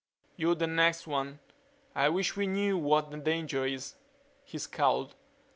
[0.35, 1.37] "You're the next one.
[1.93, 3.93] I wish we knew what the danger is."
[4.43, 5.13] He scowled.